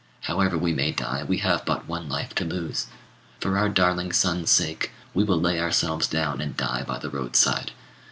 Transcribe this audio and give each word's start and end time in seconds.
However 0.21 0.57
we 0.57 0.73
may 0.73 0.89
die, 0.91 1.23
we 1.23 1.37
have 1.45 1.63
but 1.63 1.85
one 1.87 2.09
life 2.09 2.33
to 2.33 2.43
lose. 2.43 2.87
For 3.39 3.55
our 3.55 3.69
darling 3.69 4.11
son's 4.13 4.49
sake, 4.49 4.89
we 5.13 5.23
will 5.23 5.39
lay 5.39 5.59
ourselves 5.59 6.07
down 6.07 6.41
and 6.41 6.57
die 6.57 6.81
by 6.81 6.97
the 6.97 7.11
roadside. 7.11 7.71